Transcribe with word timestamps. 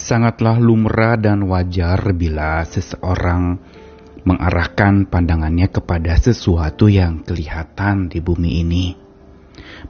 Sangatlah 0.00 0.56
lumrah 0.56 1.20
dan 1.20 1.44
wajar 1.44 2.16
bila 2.16 2.64
seseorang 2.64 3.60
mengarahkan 4.24 5.04
pandangannya 5.04 5.68
kepada 5.68 6.16
sesuatu 6.16 6.88
yang 6.88 7.20
kelihatan 7.20 8.08
di 8.08 8.24
bumi 8.24 8.64
ini. 8.64 8.86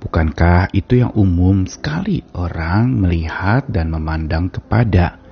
Bukankah 0.02 0.74
itu 0.74 0.98
yang 0.98 1.14
umum 1.14 1.62
sekali 1.70 2.26
orang 2.34 2.90
melihat 2.90 3.70
dan 3.70 3.94
memandang 3.94 4.50
kepada 4.50 5.22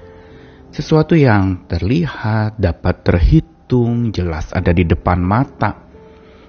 sesuatu 0.70 1.18
yang 1.18 1.66
terlihat, 1.66 2.54
dapat 2.62 3.02
terhitung, 3.02 4.14
jelas 4.14 4.54
ada 4.54 4.70
di 4.70 4.86
depan 4.86 5.18
mata, 5.18 5.90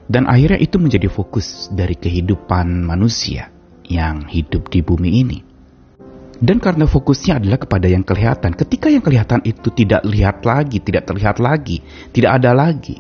dan 0.05 0.30
akhirnya 0.30 0.62
itu 0.62 0.77
menjadi 0.77 1.09
fokus 1.09 1.73
dari 1.73 1.98
kehidupan 1.98 2.85
manusia 2.85 3.49
yang 3.90 4.30
hidup 4.30 4.70
di 4.70 4.85
bumi 4.85 5.12
ini. 5.26 5.48
Dan 6.39 6.63
karena 6.63 6.88
fokusnya 6.88 7.43
adalah 7.43 7.59
kepada 7.59 7.91
yang 7.91 8.07
kelihatan, 8.07 8.55
ketika 8.55 8.88
yang 8.88 9.03
kelihatan 9.03 9.43
itu 9.43 9.75
tidak 9.75 10.07
lihat 10.07 10.48
lagi, 10.48 10.79
tidak 10.79 11.03
terlihat 11.12 11.38
lagi, 11.43 11.84
tidak 12.15 12.39
ada 12.39 12.55
lagi 12.55 12.95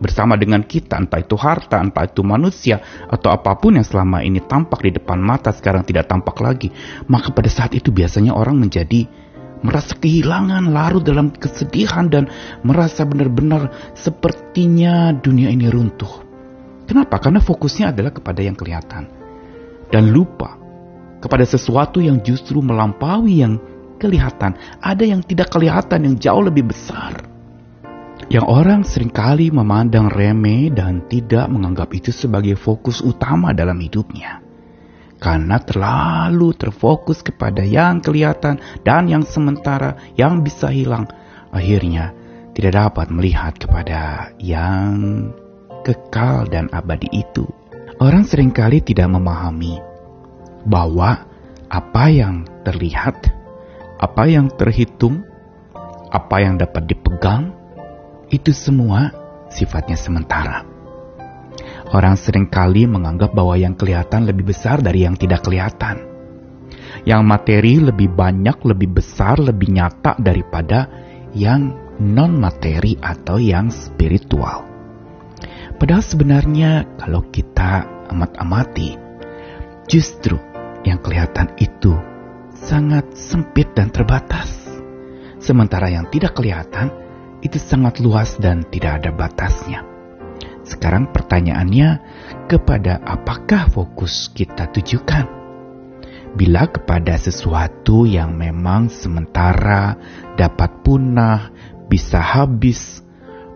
bersama 0.00 0.38
dengan 0.40 0.64
kita, 0.64 0.96
entah 0.96 1.20
itu 1.20 1.36
harta, 1.36 1.82
entah 1.82 2.06
itu 2.08 2.24
manusia, 2.24 2.80
atau 3.10 3.28
apa 3.34 3.58
pun 3.60 3.76
yang 3.76 3.84
selama 3.84 4.24
ini 4.24 4.40
tampak 4.40 4.88
di 4.88 4.96
depan 4.96 5.20
mata 5.20 5.52
sekarang 5.52 5.84
tidak 5.84 6.08
tampak 6.08 6.38
lagi, 6.40 6.72
maka 7.10 7.28
pada 7.34 7.50
saat 7.50 7.76
itu 7.76 7.92
biasanya 7.92 8.32
orang 8.32 8.56
menjadi 8.56 9.04
merasa 9.60 9.98
kehilangan, 9.98 10.70
larut 10.70 11.02
dalam 11.02 11.34
kesedihan 11.34 12.06
dan 12.06 12.30
merasa 12.62 13.02
benar-benar 13.02 13.92
sepertinya 13.98 15.10
dunia 15.12 15.50
ini 15.50 15.66
runtuh. 15.66 16.24
Kenapa? 16.88 17.20
Karena 17.20 17.42
fokusnya 17.42 17.92
adalah 17.92 18.14
kepada 18.14 18.40
yang 18.40 18.56
kelihatan 18.56 19.10
dan 19.92 20.08
lupa 20.08 20.67
kepada 21.18 21.44
sesuatu 21.46 21.98
yang 21.98 22.22
justru 22.22 22.62
melampaui 22.62 23.42
yang 23.42 23.58
kelihatan. 23.98 24.54
Ada 24.78 25.04
yang 25.04 25.20
tidak 25.26 25.50
kelihatan 25.50 26.06
yang 26.06 26.16
jauh 26.16 26.42
lebih 26.46 26.70
besar. 26.70 27.26
Yang 28.28 28.46
orang 28.46 28.80
sering 28.84 29.10
kali 29.10 29.48
memandang 29.48 30.12
remeh 30.12 30.68
dan 30.68 31.08
tidak 31.08 31.48
menganggap 31.48 31.88
itu 31.96 32.12
sebagai 32.12 32.54
fokus 32.60 33.00
utama 33.00 33.56
dalam 33.56 33.76
hidupnya. 33.80 34.44
Karena 35.18 35.58
terlalu 35.58 36.54
terfokus 36.54 37.26
kepada 37.26 37.66
yang 37.66 37.98
kelihatan 37.98 38.62
dan 38.86 39.10
yang 39.10 39.26
sementara 39.26 39.98
yang 40.14 40.46
bisa 40.46 40.70
hilang. 40.70 41.10
Akhirnya 41.50 42.14
tidak 42.54 42.76
dapat 42.76 43.10
melihat 43.10 43.56
kepada 43.58 44.30
yang 44.38 45.32
kekal 45.82 46.46
dan 46.46 46.70
abadi 46.70 47.10
itu. 47.10 47.48
Orang 47.98 48.28
sering 48.28 48.54
kali 48.54 48.78
tidak 48.78 49.10
memahami 49.10 49.87
bahwa 50.68 51.24
apa 51.72 52.04
yang 52.12 52.44
terlihat, 52.62 53.32
apa 53.96 54.28
yang 54.28 54.52
terhitung, 54.52 55.24
apa 56.12 56.36
yang 56.44 56.60
dapat 56.60 56.84
dipegang, 56.84 57.56
itu 58.28 58.52
semua 58.52 59.12
sifatnya 59.48 59.96
sementara. 59.96 60.64
Orang 61.88 62.20
sering 62.20 62.52
kali 62.52 62.84
menganggap 62.84 63.32
bahwa 63.32 63.56
yang 63.56 63.72
kelihatan 63.72 64.28
lebih 64.28 64.52
besar 64.52 64.84
dari 64.84 65.08
yang 65.08 65.16
tidak 65.16 65.40
kelihatan. 65.40 66.04
Yang 67.08 67.22
materi 67.24 67.74
lebih 67.80 68.12
banyak, 68.12 68.60
lebih 68.68 69.00
besar, 69.00 69.40
lebih 69.40 69.72
nyata 69.72 70.20
daripada 70.20 70.84
yang 71.32 71.72
non-materi 71.96 73.00
atau 73.00 73.40
yang 73.40 73.72
spiritual. 73.72 74.68
Padahal 75.80 76.04
sebenarnya 76.04 76.84
kalau 77.00 77.24
kita 77.32 77.86
amat-amati, 78.12 78.98
justru 79.88 80.36
yang 80.86 81.02
kelihatan 81.02 81.54
itu 81.58 81.94
sangat 82.54 83.14
sempit 83.14 83.70
dan 83.74 83.90
terbatas. 83.90 84.50
Sementara 85.38 85.88
yang 85.88 86.10
tidak 86.10 86.34
kelihatan 86.34 86.90
itu 87.40 87.56
sangat 87.56 88.02
luas 88.02 88.34
dan 88.42 88.66
tidak 88.68 89.02
ada 89.02 89.10
batasnya. 89.14 89.86
Sekarang 90.66 91.08
pertanyaannya, 91.08 91.88
kepada 92.44 93.00
apakah 93.00 93.72
fokus 93.72 94.28
kita 94.28 94.68
tujukan? 94.68 95.24
Bila 96.36 96.68
kepada 96.68 97.16
sesuatu 97.16 98.04
yang 98.04 98.36
memang 98.36 98.92
sementara 98.92 99.96
dapat 100.36 100.84
punah, 100.84 101.48
bisa 101.88 102.20
habis, 102.20 103.00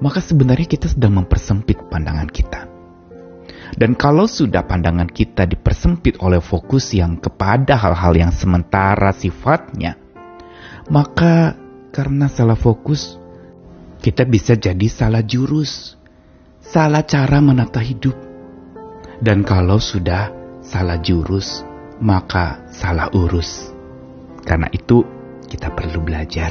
maka 0.00 0.25
sebenarnya 0.25 0.64
kita 0.64 0.88
sedang 0.88 1.20
mempersempit 1.20 1.76
pandangan 1.92 2.32
kita. 2.32 2.71
Dan 3.72 3.96
kalau 3.96 4.28
sudah 4.28 4.68
pandangan 4.68 5.08
kita 5.08 5.48
dipersempit 5.48 6.20
oleh 6.20 6.44
fokus 6.44 6.92
yang 6.92 7.16
kepada 7.16 7.80
hal-hal 7.80 8.12
yang 8.12 8.32
sementara 8.32 9.16
sifatnya, 9.16 9.96
maka 10.92 11.56
karena 11.88 12.28
salah 12.28 12.56
fokus, 12.56 13.16
kita 14.04 14.28
bisa 14.28 14.60
jadi 14.60 14.88
salah 14.92 15.24
jurus, 15.24 15.96
salah 16.60 17.04
cara 17.04 17.40
menata 17.40 17.80
hidup. 17.80 18.16
Dan 19.22 19.46
kalau 19.46 19.80
sudah 19.80 20.28
salah 20.60 20.98
jurus, 21.00 21.64
maka 22.02 22.66
salah 22.68 23.08
urus. 23.14 23.70
Karena 24.42 24.66
itu, 24.74 25.06
kita 25.46 25.70
perlu 25.70 26.02
belajar 26.02 26.50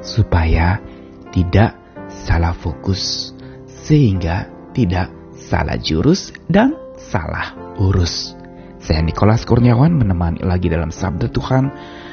supaya 0.00 0.80
tidak 1.30 1.76
salah 2.08 2.56
fokus, 2.56 3.36
sehingga 3.68 4.48
tidak 4.72 5.19
salah 5.50 5.74
jurus 5.82 6.30
dan 6.46 6.78
salah 6.94 7.58
urus. 7.82 8.38
Saya 8.78 9.02
Nikolas 9.02 9.42
Kurniawan 9.42 9.90
menemani 9.90 10.46
lagi 10.46 10.70
dalam 10.70 10.94
Sabda 10.94 11.26
Tuhan. 11.26 11.64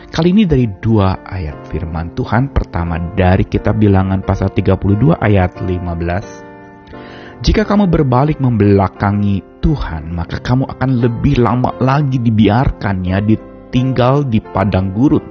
Kali 0.09 0.33
ini 0.33 0.49
dari 0.49 0.65
dua 0.81 1.21
ayat 1.21 1.69
firman 1.69 2.17
Tuhan. 2.17 2.49
Pertama 2.49 2.97
dari 3.13 3.45
kitab 3.45 3.77
bilangan 3.77 4.25
pasal 4.25 4.49
32 4.49 5.13
ayat 5.21 5.53
15. 5.61 7.45
Jika 7.45 7.69
kamu 7.69 7.85
berbalik 7.85 8.41
membelakangi 8.41 9.61
Tuhan, 9.61 10.09
maka 10.09 10.41
kamu 10.41 10.65
akan 10.73 10.91
lebih 10.97 11.37
lama 11.37 11.69
lagi 11.77 12.17
dibiarkannya 12.17 13.17
ditinggal 13.21 14.25
di 14.25 14.41
padang 14.41 14.89
gurun 14.97 15.21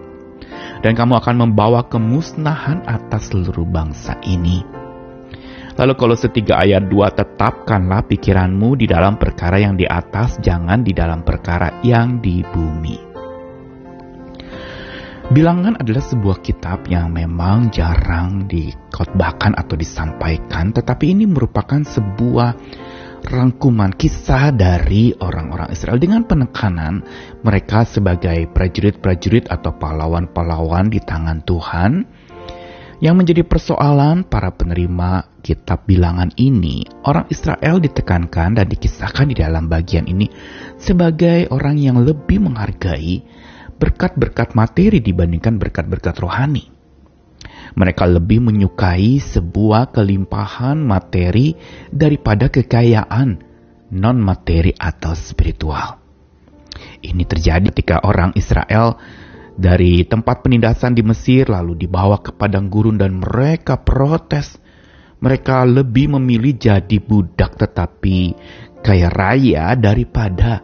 dan 0.86 0.94
kamu 0.94 1.18
akan 1.18 1.34
membawa 1.50 1.82
kemusnahan 1.90 2.86
atas 2.86 3.34
seluruh 3.34 3.66
bangsa 3.66 4.14
ini. 4.22 4.75
Lalu 5.76 5.92
kalau 6.00 6.16
setiga 6.16 6.64
ayat 6.64 6.88
dua 6.88 7.12
tetapkanlah 7.12 8.08
pikiranmu 8.08 8.80
di 8.80 8.88
dalam 8.88 9.20
perkara 9.20 9.60
yang 9.60 9.76
di 9.76 9.84
atas, 9.84 10.40
jangan 10.40 10.80
di 10.80 10.96
dalam 10.96 11.20
perkara 11.20 11.84
yang 11.84 12.16
di 12.24 12.40
bumi. 12.40 12.96
Bilangan 15.26 15.76
adalah 15.82 16.00
sebuah 16.00 16.38
kitab 16.38 16.86
yang 16.86 17.10
memang 17.10 17.68
jarang 17.74 18.46
dikotbahkan 18.46 19.58
atau 19.58 19.74
disampaikan, 19.74 20.70
tetapi 20.70 21.12
ini 21.12 21.26
merupakan 21.26 21.82
sebuah 21.82 22.54
rangkuman 23.26 23.90
kisah 23.90 24.54
dari 24.54 25.10
orang-orang 25.18 25.74
Israel 25.74 25.98
dengan 25.98 26.22
penekanan 26.24 27.02
mereka 27.42 27.82
sebagai 27.82 28.46
prajurit-prajurit 28.54 29.50
atau 29.50 29.74
pahlawan-pahlawan 29.74 30.88
di 30.94 31.02
tangan 31.02 31.42
Tuhan. 31.42 31.92
Yang 32.96 33.14
menjadi 33.18 33.42
persoalan 33.44 34.24
para 34.24 34.48
penerima 34.56 35.35
kitab 35.46 35.86
bilangan 35.86 36.34
ini, 36.34 36.82
orang 37.06 37.30
Israel 37.30 37.78
ditekankan 37.78 38.58
dan 38.58 38.66
dikisahkan 38.66 39.30
di 39.30 39.38
dalam 39.38 39.70
bagian 39.70 40.10
ini 40.10 40.26
sebagai 40.74 41.46
orang 41.54 41.78
yang 41.78 42.02
lebih 42.02 42.42
menghargai 42.42 43.22
berkat-berkat 43.78 44.58
materi 44.58 44.98
dibandingkan 44.98 45.62
berkat-berkat 45.62 46.18
rohani. 46.18 46.66
Mereka 47.78 48.10
lebih 48.10 48.42
menyukai 48.42 49.22
sebuah 49.22 49.94
kelimpahan 49.94 50.82
materi 50.82 51.54
daripada 51.94 52.50
kekayaan 52.50 53.38
non-materi 53.94 54.74
atau 54.74 55.14
spiritual. 55.14 56.02
Ini 57.06 57.22
terjadi 57.22 57.70
ketika 57.70 58.02
orang 58.02 58.34
Israel 58.34 58.98
dari 59.56 60.04
tempat 60.04 60.44
penindasan 60.44 60.92
di 60.92 61.00
Mesir 61.06 61.48
lalu 61.48 61.86
dibawa 61.86 62.20
ke 62.20 62.34
padang 62.34 62.68
gurun 62.68 62.98
dan 62.98 63.22
mereka 63.22 63.78
protes. 63.80 64.65
Mereka 65.26 65.66
lebih 65.66 66.14
memilih 66.14 66.54
jadi 66.54 67.02
budak 67.02 67.58
tetapi 67.58 68.38
kaya 68.86 69.10
raya 69.10 69.74
daripada 69.74 70.62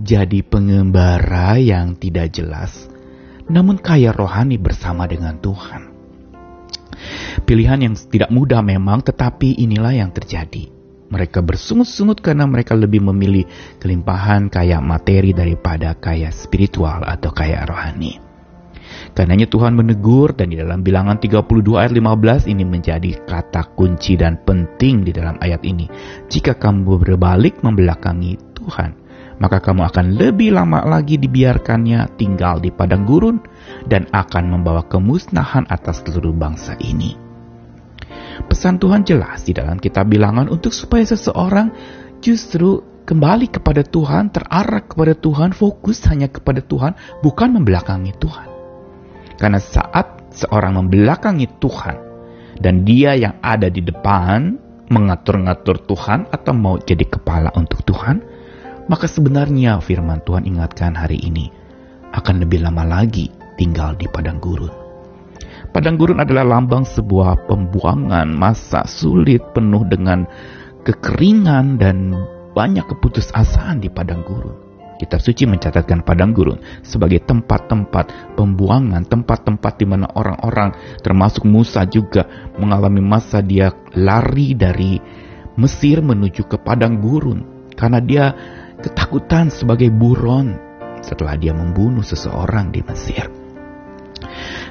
jadi 0.00 0.40
pengembara 0.40 1.60
yang 1.60 2.00
tidak 2.00 2.32
jelas 2.32 2.88
namun 3.48 3.80
kaya 3.80 4.12
rohani 4.12 4.60
bersama 4.60 5.08
dengan 5.08 5.40
Tuhan. 5.40 5.88
Pilihan 7.48 7.80
yang 7.80 7.94
tidak 7.96 8.28
mudah 8.28 8.60
memang, 8.60 9.00
tetapi 9.00 9.56
inilah 9.56 9.96
yang 9.96 10.12
terjadi. 10.12 10.68
Mereka 11.08 11.40
bersungut-sungut 11.40 12.20
karena 12.20 12.44
mereka 12.44 12.76
lebih 12.76 13.00
memilih 13.00 13.48
kelimpahan 13.80 14.52
kaya 14.52 14.76
materi 14.84 15.32
daripada 15.32 15.96
kaya 15.96 16.28
spiritual 16.28 17.00
atau 17.00 17.32
kaya 17.32 17.64
rohani. 17.64 18.27
Karenanya 19.16 19.48
Tuhan 19.50 19.74
menegur 19.74 20.36
dan 20.36 20.52
di 20.52 20.56
dalam 20.60 20.84
bilangan 20.84 21.18
32 21.18 21.44
ayat 21.74 21.92
15 21.92 22.52
ini 22.52 22.64
menjadi 22.64 23.10
kata 23.24 23.74
kunci 23.74 24.14
dan 24.14 24.40
penting 24.42 25.02
di 25.02 25.12
dalam 25.12 25.36
ayat 25.42 25.64
ini. 25.64 25.86
Jika 26.30 26.56
kamu 26.56 27.02
berbalik 27.02 27.60
membelakangi 27.64 28.38
Tuhan, 28.54 28.90
maka 29.38 29.62
kamu 29.62 29.86
akan 29.90 30.06
lebih 30.18 30.54
lama 30.54 30.82
lagi 30.86 31.16
dibiarkannya 31.16 32.18
tinggal 32.18 32.58
di 32.58 32.74
padang 32.74 33.06
gurun 33.06 33.38
dan 33.86 34.06
akan 34.10 34.44
membawa 34.50 34.86
kemusnahan 34.86 35.66
atas 35.70 36.02
seluruh 36.02 36.34
bangsa 36.34 36.74
ini. 36.82 37.14
Pesan 38.46 38.78
Tuhan 38.78 39.02
jelas 39.02 39.42
di 39.42 39.50
dalam 39.50 39.82
kitab 39.82 40.06
bilangan 40.06 40.46
untuk 40.46 40.70
supaya 40.70 41.02
seseorang 41.02 41.74
justru 42.22 42.82
kembali 43.08 43.50
kepada 43.50 43.82
Tuhan, 43.82 44.30
terarah 44.30 44.84
kepada 44.84 45.16
Tuhan, 45.16 45.56
fokus 45.56 46.04
hanya 46.06 46.28
kepada 46.28 46.62
Tuhan, 46.62 46.94
bukan 47.24 47.48
membelakangi 47.56 48.14
Tuhan. 48.20 48.47
Karena 49.38 49.62
saat 49.62 50.34
seorang 50.34 50.82
membelakangi 50.82 51.46
Tuhan, 51.62 51.96
dan 52.58 52.82
dia 52.82 53.14
yang 53.14 53.38
ada 53.38 53.70
di 53.70 53.80
depan 53.80 54.58
mengatur-ngatur 54.90 55.86
Tuhan 55.86 56.26
atau 56.32 56.52
mau 56.56 56.76
jadi 56.80 57.06
kepala 57.06 57.54
untuk 57.54 57.86
Tuhan, 57.86 58.18
maka 58.90 59.06
sebenarnya 59.06 59.78
firman 59.78 60.24
Tuhan 60.26 60.48
ingatkan 60.48 60.96
hari 60.96 61.22
ini 61.22 61.52
akan 62.10 62.42
lebih 62.42 62.64
lama 62.64 62.82
lagi 62.88 63.30
tinggal 63.60 63.94
di 63.94 64.08
padang 64.08 64.40
gurun. 64.40 64.72
Padang 65.68 66.00
gurun 66.00 66.24
adalah 66.24 66.48
lambang 66.48 66.88
sebuah 66.88 67.44
pembuangan 67.44 68.32
masa 68.32 68.88
sulit 68.88 69.44
penuh 69.52 69.84
dengan 69.84 70.24
kekeringan 70.88 71.76
dan 71.76 72.16
banyak 72.56 72.88
keputusasaan 72.88 73.84
di 73.84 73.92
padang 73.92 74.24
gurun. 74.24 74.67
Kitab 74.98 75.22
suci 75.22 75.46
mencatatkan 75.46 76.02
padang 76.02 76.34
gurun 76.34 76.58
sebagai 76.82 77.22
tempat-tempat 77.22 78.34
pembuangan, 78.34 79.06
tempat-tempat 79.06 79.78
di 79.78 79.86
mana 79.86 80.10
orang-orang 80.10 80.98
termasuk 81.06 81.46
Musa 81.46 81.86
juga 81.86 82.26
mengalami 82.58 82.98
masa 82.98 83.38
dia 83.38 83.70
lari 83.94 84.58
dari 84.58 84.98
Mesir 85.58 86.02
menuju 86.02 86.50
ke 86.50 86.58
padang 86.58 86.98
gurun 86.98 87.70
karena 87.78 87.98
dia 88.02 88.24
ketakutan 88.82 89.50
sebagai 89.54 89.90
buron 89.90 90.54
setelah 91.02 91.38
dia 91.38 91.54
membunuh 91.54 92.02
seseorang 92.02 92.74
di 92.74 92.82
Mesir. 92.82 93.26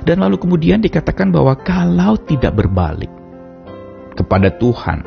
Dan 0.03 0.23
lalu 0.23 0.39
kemudian 0.39 0.79
dikatakan 0.79 1.31
bahwa 1.31 1.55
kalau 1.59 2.15
tidak 2.19 2.55
berbalik 2.55 3.11
kepada 4.15 4.51
Tuhan 4.55 5.03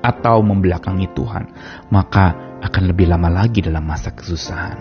atau 0.00 0.40
membelakangi 0.40 1.08
Tuhan, 1.12 1.44
maka 1.92 2.47
akan 2.62 2.82
lebih 2.90 3.10
lama 3.10 3.30
lagi 3.30 3.62
dalam 3.62 3.86
masa 3.86 4.10
kesusahan. 4.14 4.78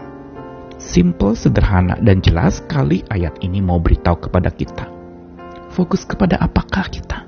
Simple, 0.78 1.34
sederhana, 1.34 1.98
dan 1.98 2.22
jelas 2.22 2.62
sekali 2.62 3.02
ayat 3.10 3.42
ini 3.42 3.62
mau 3.62 3.82
beritahu 3.82 4.30
kepada 4.30 4.54
kita. 4.54 4.86
Fokus 5.74 6.06
kepada 6.06 6.38
apakah 6.38 6.86
kita? 6.90 7.26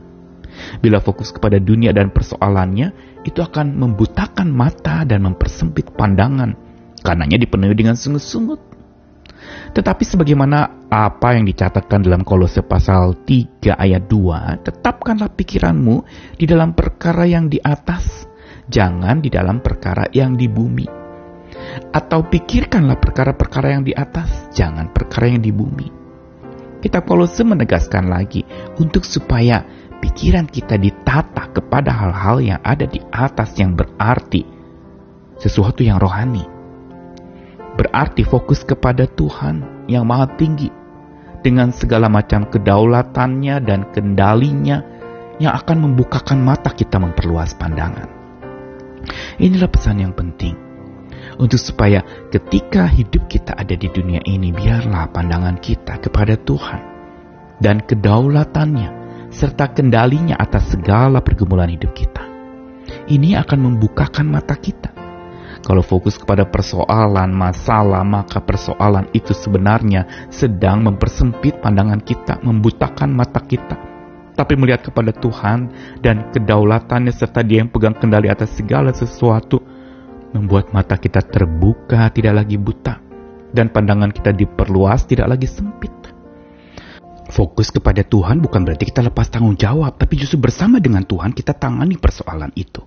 Bila 0.79 1.01
fokus 1.01 1.33
kepada 1.33 1.57
dunia 1.57 1.89
dan 1.89 2.13
persoalannya, 2.13 2.93
itu 3.25 3.41
akan 3.41 3.73
membutakan 3.73 4.53
mata 4.53 5.01
dan 5.03 5.25
mempersempit 5.25 5.91
pandangan. 5.97 6.53
Karenanya 7.01 7.41
dipenuhi 7.41 7.73
dengan 7.73 7.97
sungut-sungut. 7.97 8.61
Tetapi 9.69 10.03
sebagaimana 10.03 10.89
apa 10.89 11.37
yang 11.37 11.45
dicatatkan 11.45 12.01
dalam 12.01 12.25
kolose 12.25 12.65
pasal 12.65 13.13
3 13.23 13.77
ayat 13.77 14.09
2, 14.09 14.65
tetapkanlah 14.65 15.31
pikiranmu 15.31 16.03
di 16.35 16.45
dalam 16.49 16.73
perkara 16.73 17.29
yang 17.29 17.47
di 17.47 17.61
atas, 17.61 18.18
jangan 18.69 19.19
di 19.19 19.33
dalam 19.33 19.59
perkara 19.59 20.07
yang 20.13 20.37
di 20.37 20.45
bumi. 20.45 20.87
Atau 21.89 22.29
pikirkanlah 22.29 23.01
perkara-perkara 23.01 23.73
yang 23.73 23.83
di 23.83 23.91
atas, 23.91 24.53
jangan 24.53 24.93
perkara 24.93 25.33
yang 25.33 25.41
di 25.41 25.49
bumi. 25.49 25.89
Kitab 26.79 27.09
Kolose 27.09 27.43
menegaskan 27.43 28.07
lagi 28.07 28.45
untuk 28.79 29.03
supaya 29.03 29.65
pikiran 29.99 30.47
kita 30.47 30.79
ditata 30.79 31.51
kepada 31.51 31.91
hal-hal 31.91 32.39
yang 32.39 32.61
ada 32.63 32.87
di 32.87 33.03
atas 33.11 33.51
yang 33.59 33.75
berarti 33.75 34.47
sesuatu 35.35 35.83
yang 35.83 35.99
rohani. 35.99 36.47
Berarti 37.75 38.23
fokus 38.23 38.63
kepada 38.63 39.07
Tuhan 39.07 39.87
yang 39.91 40.07
maha 40.07 40.31
tinggi 40.39 40.71
dengan 41.43 41.71
segala 41.71 42.07
macam 42.07 42.47
kedaulatannya 42.47 43.55
dan 43.63 43.87
kendalinya 43.91 44.83
yang 45.39 45.55
akan 45.55 45.87
membukakan 45.87 46.43
mata 46.43 46.71
kita 46.75 46.99
memperluas 46.99 47.55
pandangan. 47.55 48.18
Inilah 49.39 49.69
pesan 49.71 50.03
yang 50.03 50.13
penting 50.13 50.69
untuk 51.39 51.59
supaya 51.59 52.03
ketika 52.29 52.85
hidup 52.91 53.31
kita 53.31 53.55
ada 53.55 53.71
di 53.73 53.87
dunia 53.87 54.19
ini 54.27 54.51
biarlah 54.51 55.07
pandangan 55.09 55.55
kita 55.57 56.03
kepada 56.03 56.35
Tuhan 56.35 56.81
dan 57.63 57.79
kedaulatannya 57.83 58.99
serta 59.31 59.71
kendalinya 59.71 60.35
atas 60.35 60.75
segala 60.75 61.23
pergumulan 61.23 61.71
hidup 61.71 61.95
kita. 61.95 62.27
Ini 63.07 63.37
akan 63.39 63.59
membukakan 63.71 64.25
mata 64.27 64.57
kita. 64.57 64.91
Kalau 65.59 65.83
fokus 65.83 66.15
kepada 66.15 66.47
persoalan, 66.47 67.29
masalah, 67.35 68.01
maka 68.07 68.39
persoalan 68.39 69.11
itu 69.11 69.35
sebenarnya 69.35 70.31
sedang 70.31 70.81
mempersempit 70.87 71.59
pandangan 71.59 71.99
kita, 71.99 72.39
membutakan 72.41 73.11
mata 73.11 73.43
kita. 73.43 73.88
Tapi 74.39 74.55
melihat 74.55 74.87
kepada 74.87 75.11
Tuhan 75.11 75.67
dan 75.99 76.31
kedaulatannya 76.31 77.11
serta 77.11 77.43
dia 77.43 77.59
yang 77.59 77.67
pegang 77.67 77.91
kendali 77.91 78.31
atas 78.31 78.55
segala 78.55 78.95
sesuatu, 78.95 79.59
membuat 80.31 80.71
mata 80.71 80.95
kita 80.95 81.19
terbuka, 81.19 82.07
tidak 82.15 82.39
lagi 82.39 82.55
buta. 82.55 83.03
Dan 83.51 83.67
pandangan 83.67 84.15
kita 84.15 84.31
diperluas, 84.31 85.03
tidak 85.11 85.35
lagi 85.35 85.43
sempit. 85.43 85.91
Fokus 87.27 87.67
kepada 87.67 87.99
Tuhan 88.07 88.39
bukan 88.39 88.63
berarti 88.63 88.87
kita 88.87 89.03
lepas 89.11 89.27
tanggung 89.27 89.59
jawab, 89.59 89.99
tapi 89.99 90.15
justru 90.15 90.39
bersama 90.39 90.79
dengan 90.79 91.03
Tuhan 91.03 91.35
kita 91.35 91.59
tangani 91.59 91.99
persoalan 91.99 92.55
itu. 92.55 92.79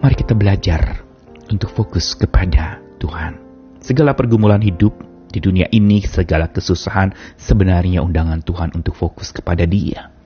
Mari 0.00 0.16
kita 0.16 0.32
belajar 0.32 1.04
untuk 1.52 1.68
fokus 1.76 2.16
kepada 2.16 2.80
Tuhan. 2.96 3.36
Segala 3.84 4.16
pergumulan 4.16 4.64
hidup 4.64 4.96
di 5.28 5.44
dunia 5.44 5.68
ini, 5.76 6.00
segala 6.08 6.48
kesusahan 6.48 7.36
sebenarnya 7.36 8.00
undangan 8.00 8.40
Tuhan 8.40 8.72
untuk 8.72 8.96
fokus 8.96 9.28
kepada 9.28 9.68
Dia. 9.68 10.19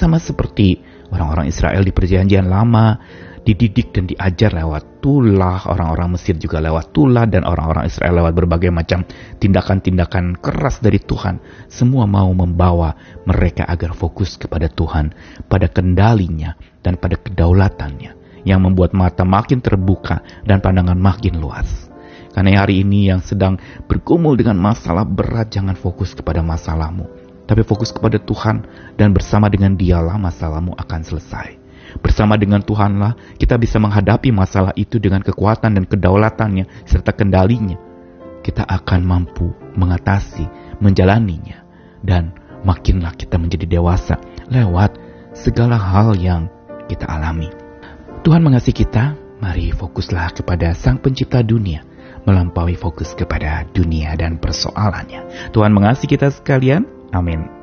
Sama 0.00 0.16
seperti 0.16 0.80
orang-orang 1.12 1.52
Israel 1.52 1.84
di 1.84 1.92
Perjanjian 1.92 2.48
Lama, 2.48 2.96
dididik 3.44 3.92
dan 3.92 4.08
diajar 4.08 4.56
lewat 4.56 5.04
tulah, 5.04 5.60
orang-orang 5.68 6.16
Mesir 6.16 6.40
juga 6.40 6.56
lewat 6.56 6.96
tulah, 6.96 7.28
dan 7.28 7.44
orang-orang 7.44 7.84
Israel 7.84 8.24
lewat 8.24 8.32
berbagai 8.32 8.72
macam 8.72 9.04
tindakan-tindakan 9.36 10.40
keras 10.40 10.80
dari 10.80 11.04
Tuhan. 11.04 11.44
Semua 11.68 12.08
mau 12.08 12.32
membawa 12.32 12.96
mereka 13.28 13.68
agar 13.68 13.92
fokus 13.92 14.40
kepada 14.40 14.72
Tuhan, 14.72 15.12
pada 15.52 15.68
kendalinya, 15.68 16.56
dan 16.80 16.96
pada 16.96 17.20
kedaulatannya, 17.20 18.40
yang 18.48 18.64
membuat 18.64 18.96
mata 18.96 19.28
makin 19.28 19.60
terbuka 19.60 20.24
dan 20.48 20.64
pandangan 20.64 20.96
makin 20.96 21.36
luas. 21.36 21.92
Karena 22.32 22.64
hari 22.64 22.88
ini 22.88 23.12
yang 23.12 23.20
sedang 23.20 23.60
bergumul 23.84 24.32
dengan 24.40 24.56
masalah 24.56 25.04
berat, 25.04 25.52
jangan 25.52 25.76
fokus 25.76 26.16
kepada 26.16 26.40
masalahmu, 26.40 27.19
tapi 27.50 27.66
fokus 27.66 27.90
kepada 27.90 28.22
Tuhan, 28.22 28.62
dan 28.94 29.10
bersama 29.10 29.50
dengan 29.50 29.74
Dialah 29.74 30.14
masalahmu 30.22 30.78
akan 30.78 31.00
selesai. 31.02 31.58
Bersama 31.98 32.38
dengan 32.38 32.62
Tuhanlah, 32.62 33.18
kita 33.34 33.58
bisa 33.58 33.82
menghadapi 33.82 34.30
masalah 34.30 34.70
itu 34.78 35.02
dengan 35.02 35.18
kekuatan 35.26 35.74
dan 35.74 35.82
kedaulatannya 35.82 36.86
serta 36.86 37.10
kendalinya. 37.10 37.74
Kita 38.46 38.62
akan 38.62 39.00
mampu 39.02 39.50
mengatasi, 39.74 40.46
menjalaninya, 40.78 41.66
dan 42.06 42.30
makinlah 42.62 43.18
kita 43.18 43.34
menjadi 43.34 43.66
dewasa 43.66 44.22
lewat 44.46 44.94
segala 45.34 45.74
hal 45.74 46.14
yang 46.14 46.46
kita 46.86 47.10
alami. 47.10 47.50
Tuhan 48.22 48.46
mengasihi 48.46 48.86
kita, 48.86 49.18
mari 49.42 49.74
fokuslah 49.74 50.38
kepada 50.38 50.70
Sang 50.78 51.02
Pencipta 51.02 51.42
dunia, 51.42 51.82
melampaui 52.22 52.78
fokus 52.78 53.10
kepada 53.18 53.66
dunia 53.74 54.14
dan 54.14 54.38
persoalannya. 54.38 55.50
Tuhan 55.50 55.74
mengasihi 55.74 56.14
kita 56.14 56.30
sekalian. 56.30 56.99
Amin. 57.12 57.59